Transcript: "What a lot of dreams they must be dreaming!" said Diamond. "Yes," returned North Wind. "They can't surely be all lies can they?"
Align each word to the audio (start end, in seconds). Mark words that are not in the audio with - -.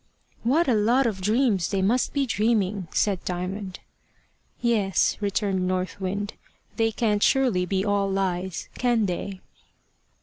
"What 0.41 0.67
a 0.67 0.73
lot 0.73 1.05
of 1.05 1.21
dreams 1.21 1.67
they 1.69 1.83
must 1.83 2.11
be 2.11 2.25
dreaming!" 2.25 2.87
said 2.91 3.23
Diamond. 3.23 3.81
"Yes," 4.59 5.15
returned 5.21 5.67
North 5.67 6.01
Wind. 6.01 6.33
"They 6.75 6.91
can't 6.91 7.21
surely 7.21 7.67
be 7.67 7.85
all 7.85 8.09
lies 8.09 8.67
can 8.79 9.05
they?" 9.05 9.41